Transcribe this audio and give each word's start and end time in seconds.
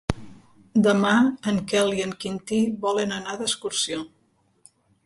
Demà 0.87 1.11
en 1.53 1.61
Quel 1.73 1.93
i 1.99 2.07
en 2.09 2.17
Quintí 2.25 2.63
volen 2.87 3.17
anar 3.21 3.39
d'excursió. 3.45 4.05